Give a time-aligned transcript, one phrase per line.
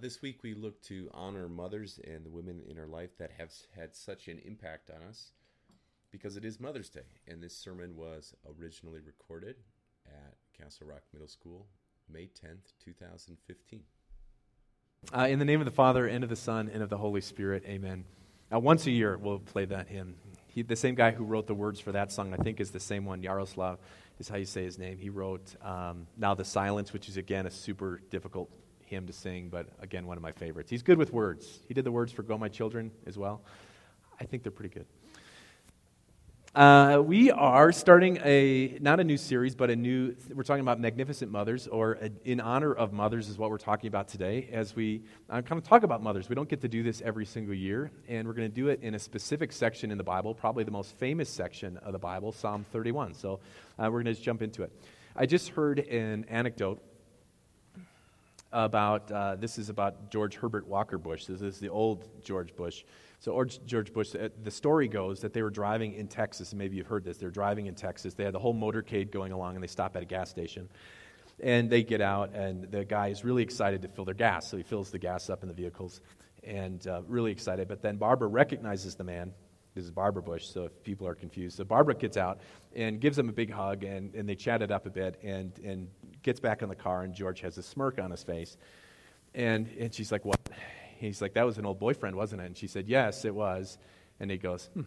[0.00, 3.52] this week we look to honor mothers and the women in our life that have
[3.76, 5.32] had such an impact on us
[6.10, 7.06] because it is Mother's Day.
[7.26, 9.56] And this sermon was originally recorded
[10.06, 11.66] at Castle Rock Middle School,
[12.10, 13.80] May 10th, 2015.
[15.12, 17.20] Uh, in the name of the Father, and of the Son, and of the Holy
[17.20, 18.04] Spirit, amen.
[18.50, 20.16] Now, once a year, we'll play that hymn.
[20.46, 22.80] He, the same guy who wrote the words for that song, I think, is the
[22.80, 23.22] same one.
[23.22, 23.78] Jaroslav
[24.18, 24.98] is how you say his name.
[24.98, 28.50] He wrote um, Now the Silence, which is, again, a super difficult
[28.88, 30.70] hymn to sing, but again, one of my favorites.
[30.70, 31.60] He's good with words.
[31.68, 33.42] He did the words for Go My Children as well.
[34.20, 34.86] I think they're pretty good.
[36.54, 40.16] Uh, we are starting a not a new series, but a new.
[40.34, 43.86] We're talking about magnificent mothers, or a, in honor of mothers, is what we're talking
[43.86, 44.48] about today.
[44.50, 47.26] As we uh, kind of talk about mothers, we don't get to do this every
[47.26, 50.34] single year, and we're going to do it in a specific section in the Bible,
[50.34, 53.12] probably the most famous section of the Bible, Psalm 31.
[53.14, 53.34] So
[53.78, 54.72] uh, we're going to just jump into it.
[55.14, 56.82] I just heard an anecdote
[58.52, 61.26] about uh, this is about George Herbert Walker Bush.
[61.26, 62.84] This is the old George Bush.
[63.20, 66.76] So George Bush, uh, the story goes that they were driving in Texas, and maybe
[66.76, 67.18] you've heard this.
[67.18, 68.14] They're driving in Texas.
[68.14, 70.68] They had the whole motorcade going along, and they stop at a gas station.
[71.40, 74.48] And they get out, and the guy is really excited to fill their gas.
[74.48, 76.00] So he fills the gas up in the vehicles,
[76.44, 77.68] and uh, really excited.
[77.68, 79.32] But then Barbara recognizes the man.
[79.84, 81.56] Is Barbara Bush, so if people are confused.
[81.56, 82.40] So Barbara gets out
[82.74, 85.52] and gives him a big hug, and, and they chat it up a bit, and,
[85.64, 85.88] and
[86.22, 88.56] gets back in the car, and George has a smirk on his face.
[89.34, 90.40] And, and she's like, What?
[90.96, 92.46] He's like, That was an old boyfriend, wasn't it?
[92.46, 93.78] And she said, Yes, it was.
[94.20, 94.82] And he goes, Hmm.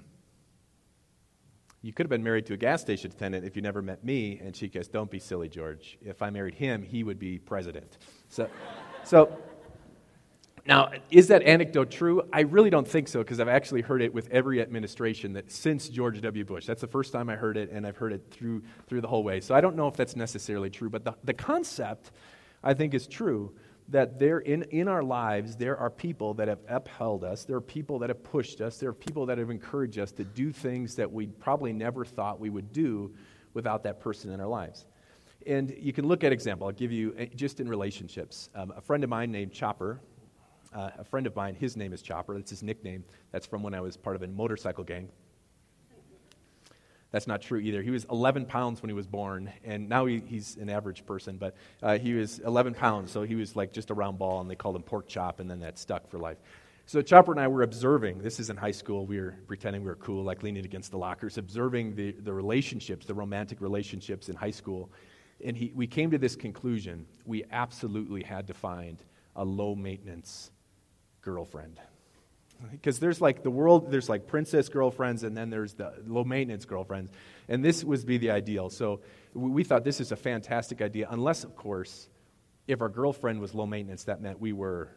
[1.83, 4.39] You could have been married to a gas station attendant if you never met me.
[4.43, 5.97] And she goes, Don't be silly, George.
[6.01, 7.97] If I married him, he would be president.
[8.29, 8.49] So,
[9.03, 9.37] so
[10.65, 12.21] now, is that anecdote true?
[12.31, 15.89] I really don't think so because I've actually heard it with every administration that since
[15.89, 16.45] George W.
[16.45, 16.65] Bush.
[16.65, 19.23] That's the first time I heard it, and I've heard it through, through the whole
[19.23, 19.39] way.
[19.41, 22.11] So I don't know if that's necessarily true, but the, the concept,
[22.63, 23.53] I think, is true
[23.89, 27.61] that there in, in our lives there are people that have upheld us there are
[27.61, 30.95] people that have pushed us there are people that have encouraged us to do things
[30.95, 33.11] that we probably never thought we would do
[33.53, 34.85] without that person in our lives
[35.45, 38.81] and you can look at example i'll give you eh, just in relationships um, a
[38.81, 39.99] friend of mine named chopper
[40.73, 43.73] uh, a friend of mine his name is chopper that's his nickname that's from when
[43.73, 45.09] i was part of a motorcycle gang
[47.11, 47.81] that's not true either.
[47.81, 51.37] He was 11 pounds when he was born, and now he, he's an average person,
[51.37, 54.49] but uh, he was 11 pounds, so he was like just a round ball, and
[54.49, 56.37] they called him pork chop, and then that stuck for life.
[56.85, 59.89] So Chopper and I were observing, this is in high school, we were pretending we
[59.89, 64.35] were cool, like leaning against the lockers, observing the, the relationships, the romantic relationships in
[64.35, 64.91] high school.
[65.45, 68.97] And he, we came to this conclusion we absolutely had to find
[69.35, 70.51] a low maintenance
[71.21, 71.79] girlfriend.
[72.71, 76.65] Because there's like the world there's like princess girlfriends and then there's the low maintenance
[76.65, 77.11] girlfriends.
[77.47, 78.69] And this would be the ideal.
[78.69, 79.01] So
[79.33, 82.07] we thought this is a fantastic idea unless of course
[82.67, 84.89] if our girlfriend was low maintenance that meant we were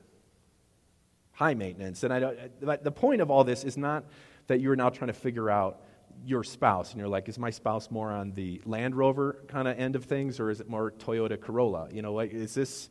[1.33, 2.03] high maintenance.
[2.05, 2.39] And i don't
[2.85, 4.05] the point of all this is not
[4.47, 5.81] that you're now trying to figure out
[6.25, 9.79] your spouse and you're like is my spouse more on the land rover kind of
[9.79, 11.89] end of things or is it more toyota corolla?
[11.91, 12.91] You know like is this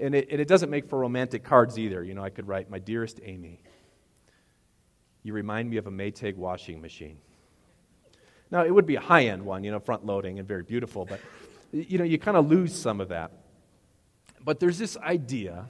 [0.00, 2.70] and it, and it doesn't make for romantic cards either you know i could write
[2.70, 3.60] my dearest amy
[5.22, 7.18] you remind me of a Maytag washing machine.
[8.50, 11.04] Now, it would be a high end one, you know, front loading and very beautiful,
[11.04, 11.20] but,
[11.72, 13.32] you know, you kind of lose some of that.
[14.42, 15.68] But there's this idea,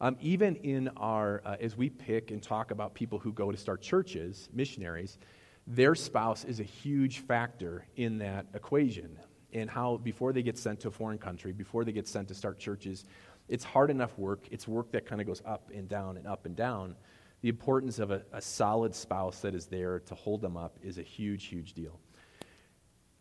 [0.00, 3.58] um, even in our, uh, as we pick and talk about people who go to
[3.58, 5.18] start churches, missionaries,
[5.66, 9.18] their spouse is a huge factor in that equation.
[9.52, 12.34] And how, before they get sent to a foreign country, before they get sent to
[12.34, 13.04] start churches,
[13.50, 14.46] it's hard enough work.
[14.50, 16.96] It's work that kind of goes up and down and up and down
[17.42, 20.98] the importance of a, a solid spouse that is there to hold them up is
[20.98, 21.98] a huge, huge deal.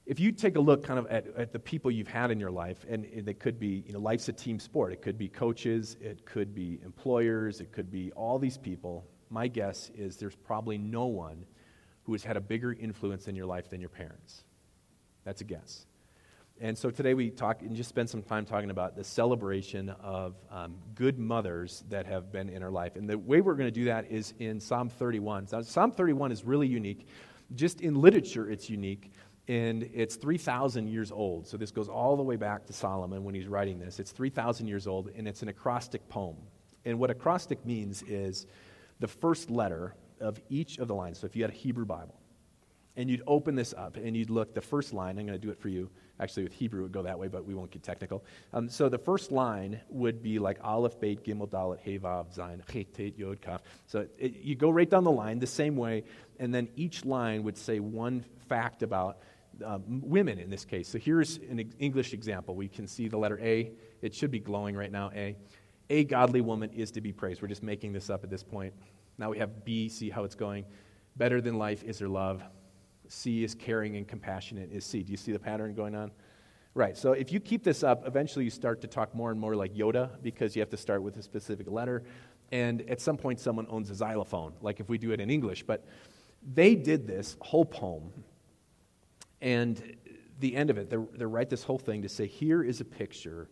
[0.06, 2.50] If you take a look kind of at, at the people you've had in your
[2.50, 4.91] life, and it could be, you know, life's a team sport.
[4.91, 9.06] It could be coaches, it could be employers, it could be all these people.
[9.29, 11.45] My guess is there's probably no one
[12.03, 14.44] who has had a bigger influence in your life than your parents.
[15.25, 15.85] That's a guess.
[16.61, 20.35] And so today we talk and just spend some time talking about the celebration of
[20.51, 22.97] um, good mothers that have been in our life.
[22.97, 25.47] And the way we're going to do that is in Psalm 31.
[25.53, 27.07] Now, Psalm 31 is really unique.
[27.56, 29.13] Just in literature, it's unique.
[29.47, 31.47] And it's 3,000 years old.
[31.47, 33.97] So this goes all the way back to Solomon when he's writing this.
[33.97, 36.35] It's 3,000 years old, and it's an acrostic poem.
[36.83, 38.47] And what acrostic means is
[39.00, 41.19] the first letter of each of the lines.
[41.19, 42.19] So if you had a Hebrew Bible,
[42.97, 45.51] and you'd open this up and you'd look the first line i'm going to do
[45.51, 45.89] it for you
[46.19, 48.24] actually with hebrew it would go that way but we won't get technical
[48.54, 52.62] um, so the first line would be like aleph beit gimel dalet hey vav zayin
[52.71, 56.04] chet yod kaf so it, you go right down the line the same way
[56.39, 59.19] and then each line would say one fact about
[59.66, 63.39] um, women in this case so here's an english example we can see the letter
[63.42, 65.36] a it should be glowing right now a
[65.89, 67.42] A godly woman is to be praised.
[67.42, 68.74] We're just making this up at this point.
[69.18, 70.65] Now we have B, see how it's going.
[71.18, 72.44] Better than life is her love.
[73.09, 75.03] C is caring and compassionate is C.
[75.03, 76.11] Do you see the pattern going on?
[76.73, 76.95] Right.
[76.95, 79.73] So if you keep this up, eventually you start to talk more and more like
[79.73, 82.03] Yoda because you have to start with a specific letter.
[82.51, 85.63] And at some point, someone owns a xylophone, like if we do it in English.
[85.63, 85.85] But
[86.53, 88.11] they did this whole poem.
[89.41, 89.97] And
[90.39, 93.50] the end of it, they, write this whole thing to say, here is a picture,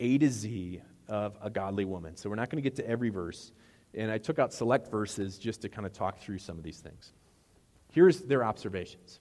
[0.00, 2.16] A to Z, of a godly woman.
[2.16, 3.52] So we're not going to get to every verse.
[3.94, 6.78] And I took out select verses just to kind of talk through some of these
[6.78, 7.12] things.
[7.98, 9.18] Here's their observations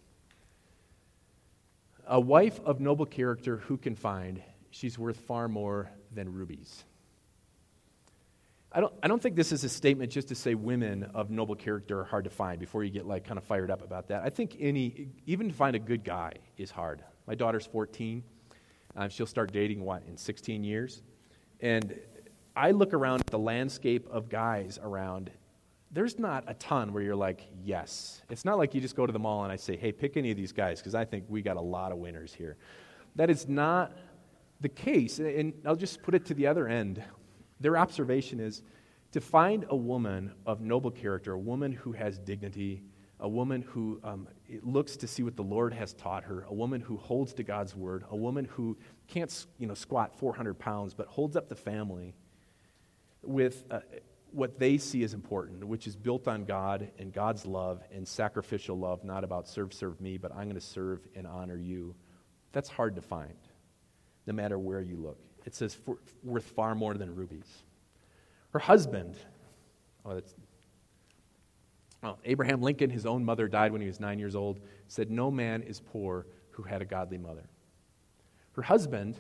[2.06, 4.40] A wife of noble character who can find,
[4.70, 6.84] she's worth far more than rubies.
[8.72, 11.56] I don't, I don't think this is a statement just to say women of noble
[11.56, 14.22] character are hard to find before you get like kind of fired up about that.
[14.22, 17.04] I think any, even to find a good guy is hard.
[17.26, 18.24] My daughter's 14.
[18.96, 21.02] Um, she'll start dating, what, in 16 years?
[21.62, 22.00] And
[22.56, 25.32] I look around at the landscape of guys around.
[25.98, 28.22] There's not a ton where you're like, yes.
[28.30, 30.30] It's not like you just go to the mall and I say, hey, pick any
[30.30, 32.56] of these guys because I think we got a lot of winners here.
[33.16, 33.98] That is not
[34.62, 35.18] the case.
[35.18, 37.04] And I'll just put it to the other end.
[37.60, 38.62] Their observation is
[39.12, 42.84] to find a woman of noble character, a woman who has dignity,
[43.20, 44.28] a woman who um,
[44.62, 47.76] looks to see what the Lord has taught her, a woman who holds to God's
[47.76, 48.78] word, a woman who
[49.08, 52.14] can't you know, squat 400 pounds but holds up the family
[53.24, 53.80] with uh,
[54.32, 58.78] what they see as important, which is built on God and God's love and sacrificial
[58.78, 61.96] love, not about serve, serve me, but I'm going to serve and honor you.
[62.52, 63.38] That's hard to find,
[64.26, 65.20] no matter where you look.
[65.46, 67.64] It says for, worth far more than rubies.
[68.52, 69.16] Her husband,
[70.06, 70.34] oh, that's
[72.04, 75.32] well, Abraham Lincoln, his own mother died when he was nine years old, said, No
[75.32, 77.50] man is poor who had a godly mother.
[78.54, 79.18] Her husband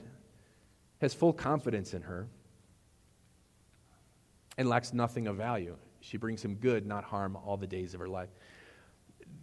[1.01, 2.27] has full confidence in her
[4.57, 5.77] and lacks nothing of value.
[6.01, 8.29] She brings him good, not harm, all the days of her life.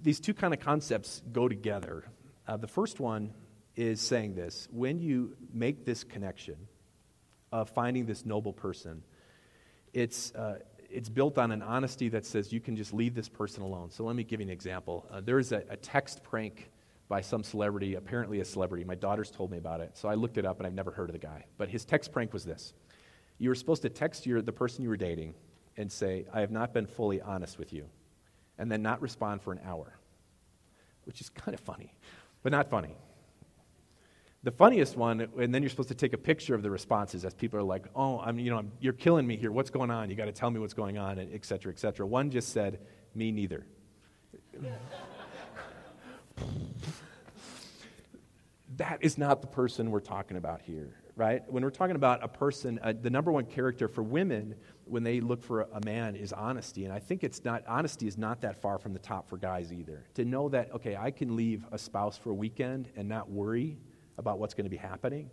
[0.03, 2.05] These two kind of concepts go together.
[2.47, 3.33] Uh, the first one
[3.77, 6.57] is saying this when you make this connection
[7.53, 9.03] of finding this noble person,
[9.93, 10.33] it's.
[10.35, 10.59] Uh,
[10.91, 13.91] it's built on an honesty that says you can just leave this person alone.
[13.91, 15.05] So let me give you an example.
[15.11, 16.71] Uh, there is a, a, text prank
[17.09, 18.85] by some celebrity, apparently a celebrity.
[18.85, 21.09] My daughter's told me about it, so I looked it up and I've never heard
[21.09, 21.47] of the guy.
[21.59, 22.73] But his text prank was this
[23.39, 25.35] You were supposed to text your, the person you were dating
[25.77, 27.87] and say, I have not been fully honest with you,
[28.59, 29.99] and then not respond for an hour,
[31.05, 31.93] which is kind of funny,
[32.43, 32.97] but not funny.
[34.45, 37.33] The funniest one, and then you're supposed to take a picture of the responses as
[37.33, 39.51] people are like, "Oh, I'm, you know, I'm, you're killing me here.
[39.51, 40.11] What's going on?
[40.11, 42.07] You got to tell me what's going on," et cetera, et cetera.
[42.07, 42.79] One just said,
[43.15, 43.65] "Me neither."
[48.77, 51.43] that is not the person we're talking about here, right?
[51.49, 55.21] When we're talking about a person, uh, the number one character for women when they
[55.21, 58.61] look for a, man is honesty, and I think it's not honesty is not that
[58.61, 60.05] far from the top for guys either.
[60.15, 63.79] To know that okay, I can leave a spouse for a weekend and not worry
[64.19, 65.31] about what's going to be happening.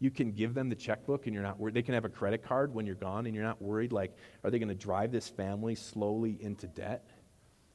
[0.00, 1.74] You can give them the checkbook and you're not worried.
[1.74, 4.50] They can have a credit card when you're gone and you're not worried, like, are
[4.50, 7.10] they going to drive this family slowly into debt?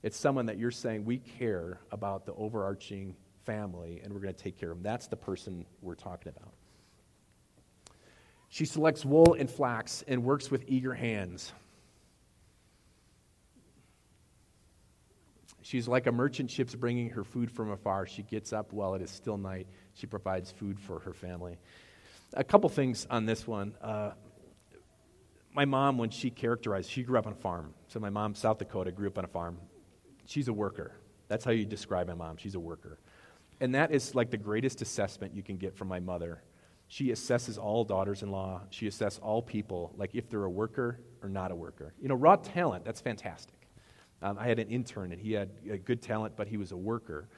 [0.03, 3.15] It's someone that you're saying, we care about the overarching
[3.45, 4.83] family and we're going to take care of them.
[4.83, 6.53] That's the person we're talking about.
[8.53, 11.51] She selects wool and flax and works with eager hands.
[15.63, 18.05] She's like a merchant ship's bringing her food from afar.
[18.05, 21.57] She gets up while it is still night she provides food for her family.
[22.35, 23.73] A couple things on this one.
[23.81, 24.11] Uh,
[25.51, 27.73] my mom, when she characterized, she grew up on a farm.
[27.87, 29.57] So my mom, South Dakota, grew up on a farm.
[30.27, 30.91] She's a worker.
[31.27, 32.37] That's how you describe my mom.
[32.37, 32.99] She's a worker.
[33.59, 36.43] And that is like the greatest assessment you can get from my mother.
[36.93, 38.61] She assesses all daughters in law.
[38.69, 41.95] She assesses all people, like if they're a worker or not a worker.
[41.99, 43.67] You know, raw talent, that's fantastic.
[44.21, 46.77] Um, I had an intern and he had a good talent, but he was a
[46.77, 47.29] worker.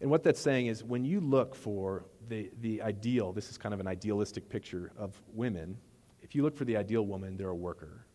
[0.00, 3.74] And what that's saying is when you look for the, the ideal, this is kind
[3.74, 5.76] of an idealistic picture of women.
[6.22, 8.06] If you look for the ideal woman, they're a worker.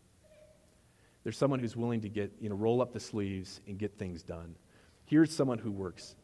[1.23, 4.23] They're someone who's willing to get, you know, roll up the sleeves and get things
[4.23, 4.55] done.
[5.03, 6.15] Here's someone who works.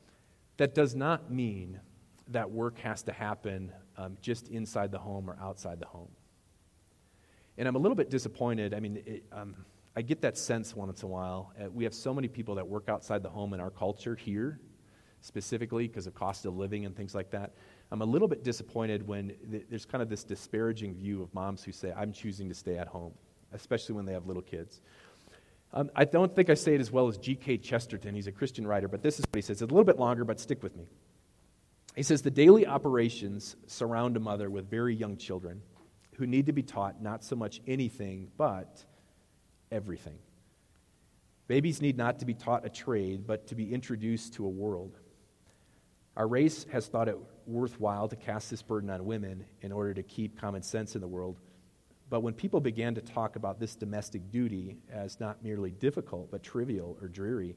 [0.55, 1.81] That does not mean
[2.29, 6.09] that work has to happen um, just inside the home or outside the home.
[7.57, 8.73] And I'm a little bit disappointed.
[8.73, 9.55] I mean, it, um,
[9.95, 11.53] I get that sense once in a while.
[11.59, 14.59] Uh, we have so many people that work outside the home in our culture here
[15.21, 17.53] specifically because of cost of living and things like that.
[17.91, 21.63] I'm a little bit disappointed when th- there's kind of this disparaging view of moms
[21.63, 23.13] who say, I'm choosing to stay at home,
[23.53, 24.81] especially when they have little kids.
[25.73, 27.57] Um, I don't think I say it as well as G.K.
[27.57, 28.15] Chesterton.
[28.15, 29.61] He's a Christian writer, but this is what he says.
[29.61, 30.85] It's a little bit longer, but stick with me.
[31.97, 35.63] He says, The daily operations surround a mother with very young children
[36.17, 38.85] who need to be taught not so much anything, but
[39.71, 40.19] everything.
[41.47, 44.99] Babies need not to be taught a trade, but to be introduced to a world.
[46.15, 50.03] Our race has thought it worthwhile to cast this burden on women in order to
[50.03, 51.39] keep common sense in the world.
[52.11, 56.43] But when people began to talk about this domestic duty as not merely difficult, but
[56.43, 57.55] trivial or dreary,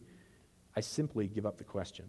[0.75, 2.09] I simply give up the question.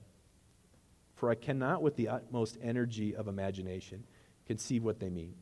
[1.22, 4.04] For I cannot, with the utmost energy of imagination,
[4.48, 5.36] conceive what they mean.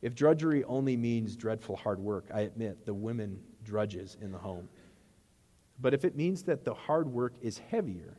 [0.00, 4.68] If drudgery only means dreadful hard work, I admit the women drudges in the home.
[5.80, 8.16] But if it means that the hard work is heavier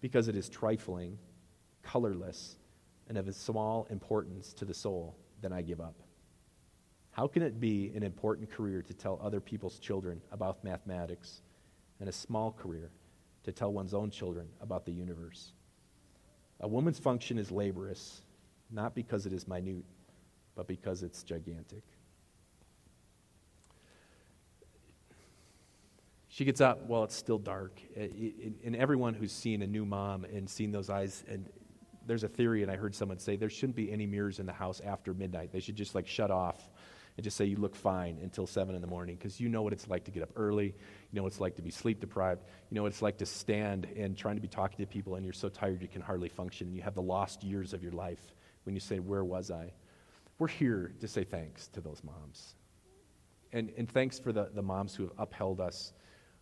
[0.00, 1.18] because it is trifling,
[1.82, 2.56] colorless,
[3.08, 5.96] and of a small importance to the soul, then I give up.
[7.10, 11.42] How can it be an important career to tell other people's children about mathematics
[11.98, 12.92] and a small career
[13.42, 15.52] to tell one's own children about the universe?
[16.60, 18.22] A woman's function is laborious,
[18.70, 19.84] not because it is minute,
[20.54, 21.82] but because it's gigantic.
[26.28, 27.80] She gets up while it's still dark.
[27.96, 28.30] Eh, eh,
[28.64, 31.48] and everyone who's seen a new mom and seen those eyes, and
[32.06, 34.52] there's a theory, and I heard someone say there shouldn't be any mirrors in the
[34.52, 35.52] house after midnight.
[35.52, 36.70] They should just like shut off
[37.16, 39.72] and just say you look fine until 7 in the morning because you know what
[39.72, 40.66] it's like to get up early.
[40.66, 40.72] You
[41.12, 42.42] know what it's like to be sleep deprived.
[42.70, 45.24] You know what it's like to stand and trying to be talking to people and
[45.24, 47.92] you're so tired you can hardly function and you have the lost years of your
[47.92, 49.72] life when you say, Where was I?
[50.38, 52.54] We're here to say thanks to those moms.
[53.52, 55.94] And, and thanks for the, the moms who have upheld us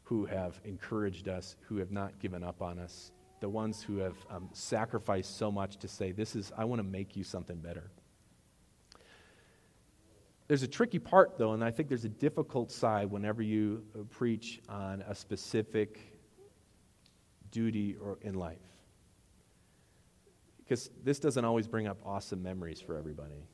[0.05, 4.17] who have encouraged us, who have not given up on us, the ones who have
[4.31, 7.91] um, sacrificed so much to say, This is, I want to make you something better.
[10.47, 14.61] There's a tricky part, though, and I think there's a difficult side whenever you preach
[14.69, 16.01] on a specific
[17.51, 18.59] duty or in life.
[20.59, 23.47] Because this doesn't always bring up awesome memories for everybody.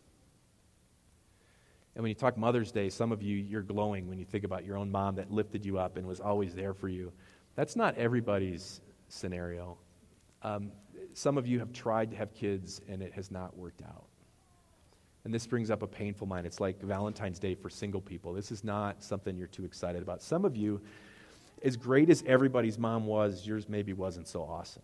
[1.94, 4.64] And when you talk Mother's Day, some of you, you're glowing when you think about
[4.64, 7.12] your own mom that lifted you up and was always there for you.
[7.56, 9.76] That's not everybody's scenario.
[10.42, 10.73] Um,
[11.12, 14.06] some of you have tried to have kids and it has not worked out.
[15.24, 16.46] And this brings up a painful mind.
[16.46, 18.32] It's like Valentine's Day for single people.
[18.32, 20.22] This is not something you're too excited about.
[20.22, 20.80] Some of you,
[21.62, 24.82] as great as everybody's mom was, yours maybe wasn't so awesome.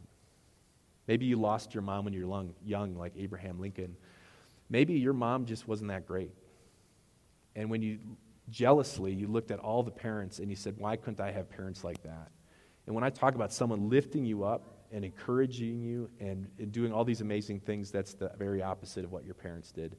[1.06, 3.96] Maybe you lost your mom when you were young, like Abraham Lincoln.
[4.68, 6.32] Maybe your mom just wasn't that great.
[7.54, 7.98] And when you
[8.50, 11.84] jealously, you looked at all the parents and you said, Why couldn't I have parents
[11.84, 12.30] like that?
[12.86, 16.92] And when I talk about someone lifting you up and encouraging you and, and doing
[16.92, 19.96] all these amazing things, that's the very opposite of what your parents did,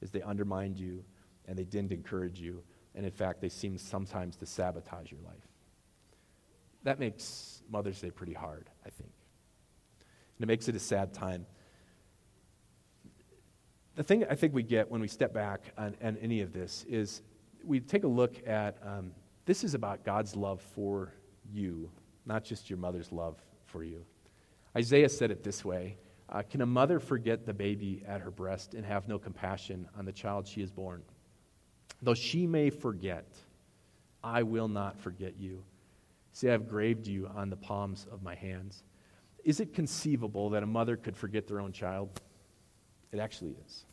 [0.00, 1.04] is they undermined you
[1.46, 2.62] and they didn't encourage you.
[2.94, 5.36] And in fact, they seemed sometimes to sabotage your life.
[6.84, 9.12] That makes Mother's Day pretty hard, I think.
[10.36, 11.46] And it makes it a sad time
[13.98, 16.86] the thing I think we get when we step back on, on any of this
[16.88, 17.20] is
[17.64, 19.10] we take a look at um,
[19.44, 21.12] this is about God's love for
[21.52, 21.90] you,
[22.24, 24.04] not just your mother's love for you.
[24.76, 25.96] Isaiah said it this way
[26.28, 30.04] uh, Can a mother forget the baby at her breast and have no compassion on
[30.04, 31.02] the child she has born?
[32.02, 33.26] Though she may forget,
[34.22, 35.62] I will not forget you.
[36.32, 38.84] See, I have graved you on the palms of my hands.
[39.44, 42.20] Is it conceivable that a mother could forget their own child?
[43.12, 43.84] It actually is.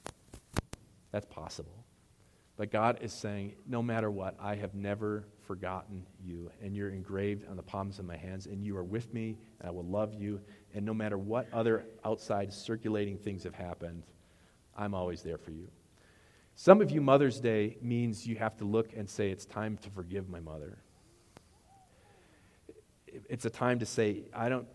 [1.11, 1.85] That's possible.
[2.57, 7.47] But God is saying, no matter what, I have never forgotten you, and you're engraved
[7.49, 10.13] on the palms of my hands, and you are with me, and I will love
[10.13, 10.41] you.
[10.73, 14.03] And no matter what other outside circulating things have happened,
[14.75, 15.67] I'm always there for you.
[16.55, 19.89] Some of you, Mother's Day means you have to look and say, It's time to
[19.89, 20.77] forgive my mother.
[23.29, 24.67] It's a time to say, I don't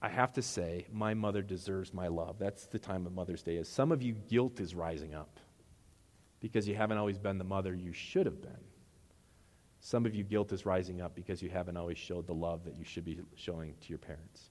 [0.00, 2.38] I have to say, my mother deserves my love.
[2.38, 3.68] That's the time of Mother's Day is.
[3.68, 5.40] Some of you, guilt is rising up
[6.40, 8.60] because you haven't always been the mother you should have been.
[9.86, 12.76] Some of you, guilt is rising up because you haven't always showed the love that
[12.76, 14.50] you should be showing to your parents.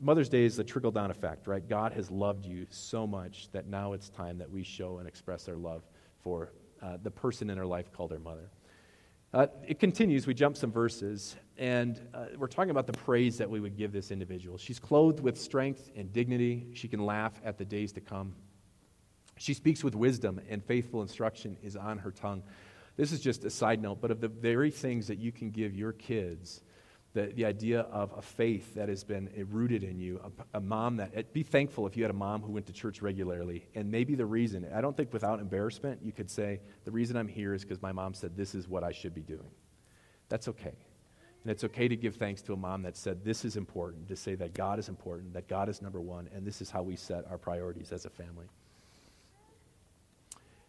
[0.00, 1.68] Mother's Day is the trickle down effect, right?
[1.68, 5.46] God has loved you so much that now it's time that we show and express
[5.46, 5.82] our love
[6.22, 8.48] for uh, the person in our life called our mother.
[9.34, 10.26] Uh, it continues.
[10.26, 13.92] We jump some verses, and uh, we're talking about the praise that we would give
[13.92, 14.56] this individual.
[14.56, 16.68] She's clothed with strength and dignity.
[16.72, 18.34] She can laugh at the days to come.
[19.36, 22.42] She speaks with wisdom, and faithful instruction is on her tongue.
[22.98, 25.74] This is just a side note, but of the very things that you can give
[25.74, 26.60] your kids
[27.14, 30.20] the, the idea of a faith that has been rooted in you,
[30.52, 32.72] a, a, mom that, eh, be thankful if you had a mom who went to
[32.72, 33.66] church regularly.
[33.74, 37.28] And maybe the reason, I don't think without embarrassment, you could say, the reason I'm
[37.28, 39.50] here is because my mom said this is what I should be doing.
[40.28, 40.74] That's okay.
[41.44, 44.16] And it's okay to give thanks to a mom that said this is important, to
[44.16, 46.96] say that God is important, that God is number one, and this is how we
[46.96, 48.46] set our priorities as a family.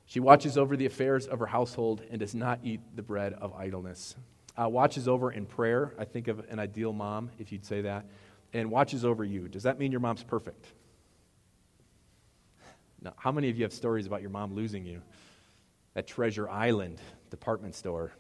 [0.10, 3.54] She watches over the affairs of her household and does not eat the bread of
[3.54, 4.16] idleness.
[4.60, 5.94] Uh, watches over in prayer.
[6.00, 8.08] I think of an ideal mom, if you'd say that,
[8.52, 9.48] and watches over you.
[9.48, 10.66] Does that mean your mom's perfect?
[13.04, 15.04] Now, how many of you have stories about your mom losing you
[15.96, 17.00] at Treasure Island
[17.30, 18.12] department store?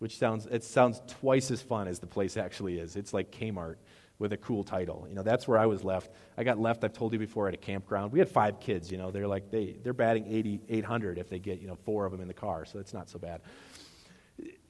[0.00, 2.94] Which sounds it sounds twice as fun as the place actually is.
[2.94, 3.76] It's like Kmart
[4.22, 5.04] with a cool title.
[5.08, 6.12] You know, that's where I was left.
[6.38, 8.12] I got left, I've told you before, at a campground.
[8.12, 11.40] We had five kids, you know, they're like, they, they're batting 80, 800 if they
[11.40, 13.40] get, you know, four of them in the car, so it's not so bad.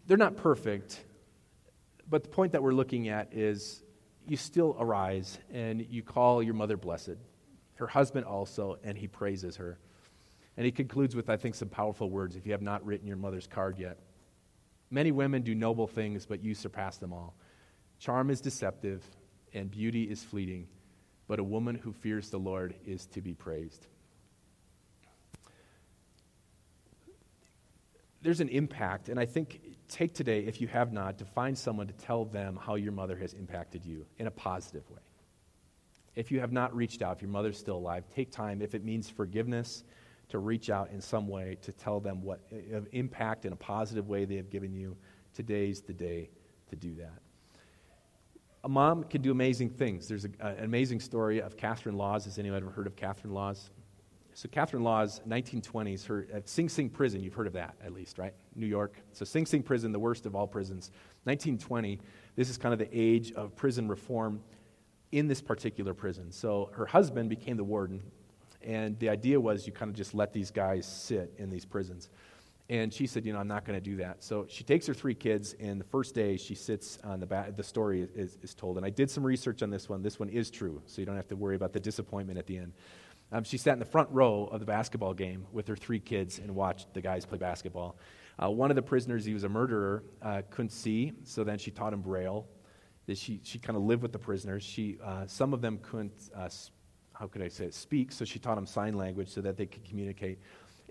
[0.07, 1.05] They're not perfect,
[2.09, 3.83] but the point that we're looking at is
[4.27, 7.19] you still arise and you call your mother blessed,
[7.75, 9.79] her husband also, and he praises her.
[10.57, 13.19] And he concludes with, I think, some powerful words if you have not written your
[13.19, 13.99] mother's card yet.
[14.91, 17.35] Many women do noble things, but you surpass them all.
[17.99, 19.05] Charm is deceptive,
[19.55, 20.67] and beauty is fleeting,
[21.29, 23.87] but a woman who fears the Lord is to be praised.
[28.23, 31.89] There's an impact, and I think take today, if you have not, to find someone
[31.89, 35.03] to tell them how your mother has impacted you in a positive way.
[36.15, 38.85] If you have not reached out, if your mother's still alive, take time, if it
[38.85, 39.83] means forgiveness,
[40.29, 42.41] to reach out in some way to tell them what
[42.93, 44.97] impact in a positive way they have given you.
[45.35, 46.31] Today's the day
[46.71, 47.21] to do that
[48.65, 50.07] a mom can do amazing things.
[50.07, 52.25] There's a, an amazing story of Kathryn Lawes.
[52.27, 53.71] Has anyone ever heard of Kathryn Lawes?
[54.35, 57.23] So Kathryn Lawes, 1920s, her at Sing Sing prison.
[57.23, 58.33] You've heard of that at least, right?
[58.55, 58.97] New York.
[59.13, 60.91] So Sing Sing prison, the worst of all prisons.
[61.25, 62.01] 1920.
[62.37, 64.41] This is kind of the age of prison reform
[65.11, 66.31] in this particular prison.
[66.33, 68.03] So her husband became the warden,
[68.63, 72.09] and the idea was you kind of just let these guys sit in these prisons.
[72.71, 74.23] And she said, You know, I'm not going to do that.
[74.23, 77.57] So she takes her three kids, and the first day she sits on the back,
[77.57, 78.77] the story is, is told.
[78.77, 80.03] And I did some research on this one.
[80.03, 82.59] This one is true, so you don't have to worry about the disappointment at the
[82.59, 82.73] end.
[83.33, 86.39] Um, she sat in the front row of the basketball game with her three kids
[86.39, 87.97] and watched the guys play basketball.
[88.43, 91.71] Uh, one of the prisoners, he was a murderer, uh, couldn't see, so then she
[91.71, 92.47] taught him Braille.
[93.13, 94.63] She, she kind of lived with the prisoners.
[94.63, 96.49] She, uh, some of them couldn't, uh,
[97.15, 99.67] how could I say it, speak, so she taught them sign language so that they
[99.67, 100.39] could communicate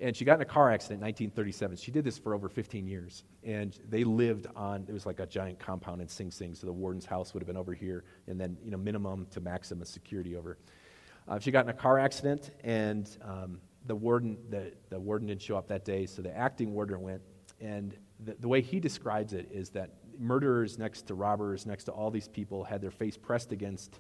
[0.02, 1.78] and she got in a car accident in 1937.
[1.78, 3.24] She did this for over 15 years.
[3.44, 6.74] And they lived on, it was like a giant compound in Sing Sing, so the
[6.74, 10.36] warden's house would have been over here, and then, you know, minimum to maximum security
[10.36, 10.58] over.
[11.28, 15.42] Uh, she got in a car accident, and um, the, warden, the, the warden didn't
[15.42, 17.22] show up that day, so the acting warden went.
[17.60, 21.92] And the, the way he describes it is that murderers next to robbers, next to
[21.92, 24.00] all these people, had their face pressed against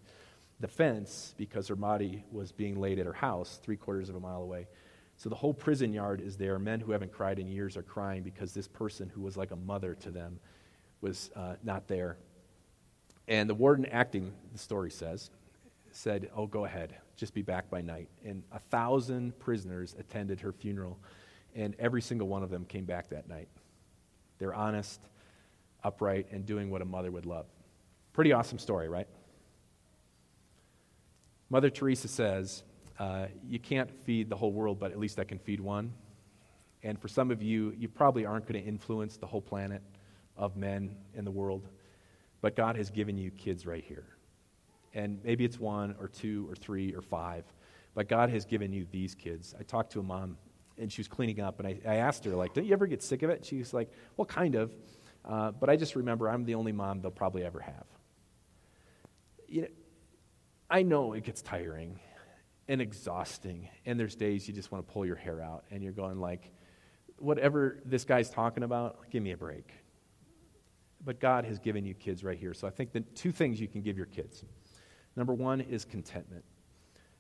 [0.59, 4.19] the fence because her body was being laid at her house, three quarters of a
[4.19, 4.67] mile away.
[5.21, 6.57] So the whole prison yard is there.
[6.57, 9.55] Men who haven't cried in years are crying because this person who was like a
[9.55, 10.39] mother to them
[11.01, 12.17] was uh, not there.
[13.27, 15.29] And the warden acting, the story says,
[15.91, 18.10] said, Oh, go ahead, just be back by night.
[18.25, 20.97] And a thousand prisoners attended her funeral,
[21.53, 23.47] and every single one of them came back that night.
[24.39, 25.01] They're honest,
[25.84, 27.45] upright, and doing what a mother would love.
[28.13, 29.07] Pretty awesome story, right?
[31.51, 32.63] Mother Teresa says,
[33.01, 35.91] uh, you can't feed the whole world, but at least I can feed one.
[36.83, 39.81] And for some of you, you probably aren't going to influence the whole planet
[40.37, 41.67] of men in the world,
[42.41, 44.05] but God has given you kids right here.
[44.93, 47.43] And maybe it's one or two or three or five,
[47.95, 49.55] but God has given you these kids.
[49.59, 50.37] I talked to a mom,
[50.77, 53.01] and she was cleaning up, and I, I asked her, like, don't you ever get
[53.01, 53.43] sick of it?
[53.43, 54.71] She was like, well, kind of.
[55.25, 57.85] Uh, but I just remember I'm the only mom they'll probably ever have.
[59.47, 59.67] You know,
[60.69, 61.99] I know it gets tiring
[62.71, 63.67] and exhausting.
[63.86, 66.53] And there's days you just want to pull your hair out and you're going like,
[67.17, 69.73] whatever this guy's talking about, give me a break.
[71.03, 72.53] But God has given you kids right here.
[72.53, 74.45] So I think the two things you can give your kids.
[75.17, 76.45] Number one is contentment.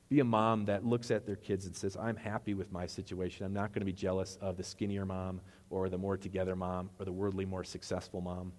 [0.07, 3.45] Be a mom that looks at their kids and says, I'm happy with my situation.
[3.45, 6.91] I'm not going to be jealous of the skinnier mom or the more together mom
[6.97, 8.53] or the worldly, more successful mom.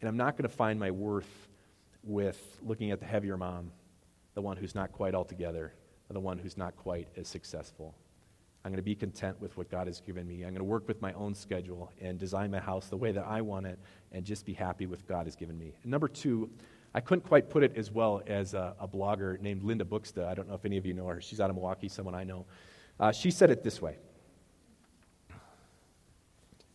[0.00, 1.48] And I'm not going to find my worth
[2.02, 3.70] with looking at the heavier mom,
[4.34, 5.74] the one who's not quite all together,
[6.12, 7.94] the one who's not quite as successful.
[8.64, 10.36] I'm going to be content with what God has given me.
[10.36, 13.26] I'm going to work with my own schedule and design my house the way that
[13.26, 13.78] I want it
[14.12, 15.74] and just be happy with God has given me.
[15.82, 16.48] And number two,
[16.94, 20.26] I couldn't quite put it as well as a, a blogger named Linda Booksta.
[20.26, 21.20] I don't know if any of you know her.
[21.20, 22.46] She's out of Milwaukee, someone I know.
[22.98, 23.96] Uh, she said it this way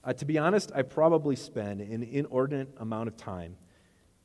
[0.03, 3.55] uh, To be honest, I probably spend an inordinate amount of time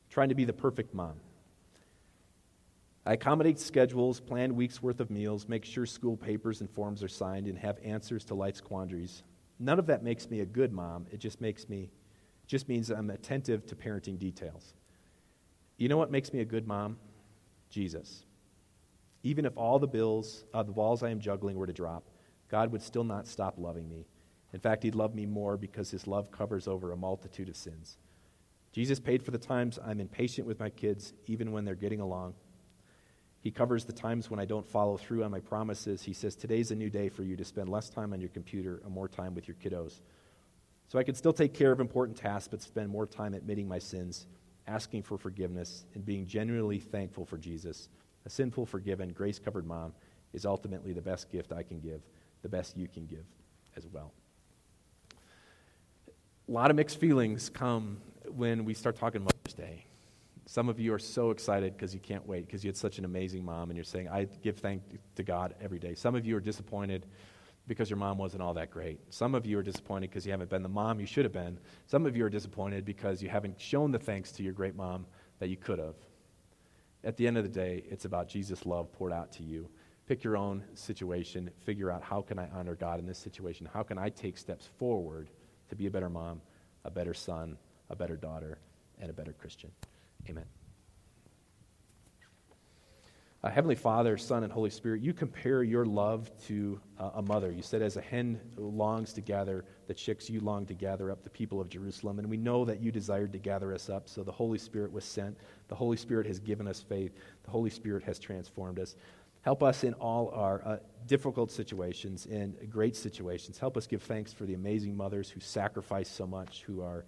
[0.09, 1.15] trying to be the perfect mom.
[3.05, 7.07] I accommodate schedules, plan weeks worth of meals, make sure school papers and forms are
[7.07, 9.21] signed, and have answers to life's quandaries.
[9.59, 11.05] None of that makes me a good mom.
[11.11, 11.91] It just makes me,
[12.47, 14.73] just means I'm attentive to parenting details.
[15.77, 16.97] You know what makes me a good mom?
[17.69, 18.25] Jesus.
[19.21, 22.09] Even if all the bills, uh, the balls I am juggling were to drop,
[22.49, 24.07] God would still not stop loving me.
[24.51, 27.97] In fact, He'd love me more because His love covers over a multitude of sins.
[28.71, 32.33] Jesus paid for the times I'm impatient with my kids, even when they're getting along.
[33.45, 36.01] He covers the times when I don't follow through on my promises.
[36.01, 38.81] He says, Today's a new day for you to spend less time on your computer
[38.83, 40.01] and more time with your kiddos.
[40.87, 43.77] So I can still take care of important tasks, but spend more time admitting my
[43.77, 44.25] sins,
[44.65, 47.87] asking for forgiveness, and being genuinely thankful for Jesus.
[48.25, 49.93] A sinful, forgiven, grace covered mom
[50.33, 52.01] is ultimately the best gift I can give,
[52.41, 53.25] the best you can give
[53.77, 54.11] as well.
[56.49, 59.85] A lot of mixed feelings come when we start talking Mother's Day.
[60.47, 63.05] Some of you are so excited because you can't wait because you had such an
[63.05, 65.95] amazing mom and you're saying, I give thanks to God every day.
[65.95, 67.07] Some of you are disappointed
[67.67, 68.99] because your mom wasn't all that great.
[69.09, 71.57] Some of you are disappointed because you haven't been the mom you should have been.
[71.87, 75.07] Some of you are disappointed because you haven't shown the thanks to your great mom
[75.39, 75.95] that you could have.
[77.03, 79.67] At the end of the day, it's about Jesus' love poured out to you.
[80.07, 83.67] Pick your own situation, figure out how can I honor God in this situation?
[83.73, 85.29] How can I take steps forward
[85.69, 86.41] to be a better mom,
[86.83, 87.57] a better son,
[87.89, 88.59] a better daughter,
[88.99, 89.71] and a better Christian?
[90.29, 90.45] Amen.
[93.45, 97.51] Uh, Heavenly Father, Son, and Holy Spirit, you compare your love to uh, a mother.
[97.51, 101.23] You said, as a hen longs to gather the chicks, you long to gather up
[101.23, 102.17] the people of Jerusalem.
[102.17, 105.05] And we know that you desired to gather us up, so the Holy Spirit was
[105.05, 105.37] sent.
[105.67, 107.11] The Holy Spirit has given us faith.
[107.43, 108.95] The Holy Spirit has transformed us.
[109.43, 113.59] Help us in all our uh, difficult situations and great situations.
[113.59, 117.05] Help us give thanks for the amazing mothers who sacrifice so much, who are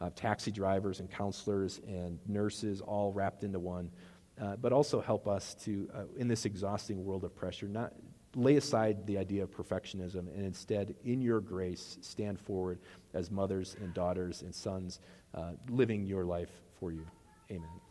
[0.00, 3.90] uh, taxi drivers and counselors and nurses all wrapped into one.
[4.40, 7.92] Uh, but also help us to, uh, in this exhausting world of pressure, not
[8.36, 12.78] lay aside the idea of perfectionism and instead, in your grace, stand forward
[13.14, 15.00] as mothers and daughters and sons,
[15.34, 17.04] uh, living your life for you.
[17.50, 17.87] Amen.